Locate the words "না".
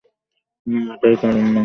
0.67-0.79, 1.47-1.59